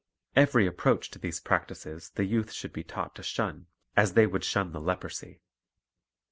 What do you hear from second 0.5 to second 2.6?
approach to these practises the youth